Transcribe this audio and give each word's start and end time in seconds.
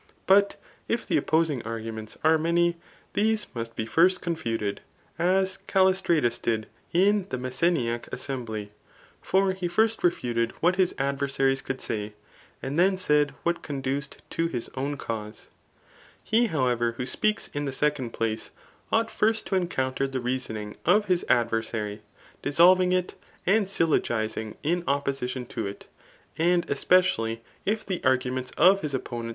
But 0.25 0.55
if 0.87 1.05
the 1.05 1.15
opposing 1.17 1.61
arguments 1.61 2.17
are 2.23 2.39
many, 2.39 2.75
these 3.13 3.45
must 3.53 3.75
be 3.75 3.85
first 3.85 4.19
confuted, 4.19 4.81
^ 5.19 5.57
Callistratiis 5.67 6.41
did 6.41 6.65
in 6.91 7.25
CKAP* 7.25 7.27
XVII* 7.27 7.29
11HST0UC« 7.29 7.29
875 7.29 7.29
the 7.29 7.37
MeoseniAc 8.17 8.45
aeeembly; 8.49 8.69
ibr 9.23 9.55
he 9.55 9.69
£mt 9.69 9.71
feftit^ 9.71 10.33
triurt: 10.33 10.53
lutt 10.63 10.93
adversaries 10.97 11.61
could 11.61 11.81
say, 11.81 12.13
and 12.63 12.79
then 12.79 12.95
aaid 12.97 13.35
Mrhat 13.45 13.61
conduced 13.61 14.23
to 14.31 14.49
bjb 14.49 14.69
own 14.73 14.97
cause* 14.97 15.49
i 15.49 16.35
He^ 16.35 16.47
however, 16.47 16.93
who 16.93 17.03
speajcs 17.03 17.49
in 17.53 17.65
the 17.65 17.71
secQiiA 17.71 18.11
place, 18.11 18.49
ought 18.91 19.11
first' 19.11 19.45
to 19.45 19.55
eiicoiinter 19.55 20.11
the 20.11 20.19
reasoning 20.19 20.77
of 20.83 21.05
his 21.05 21.23
^dvfx^ 21.25 21.65
sary, 21.65 22.01
dissolving 22.41 22.91
ic, 22.91 23.13
and 23.45 23.67
syllogizing 23.67 24.55
in 24.63 24.83
opposition 24.87 25.45
to 25.45 25.67
it, 25.67 25.85
and 26.39 26.67
especially 26.71 27.43
if 27.67 27.85
the 27.85 28.03
arguments 28.03 28.49
of 28.57 28.81
his 28.81 28.95
oi^nent. 28.95 29.29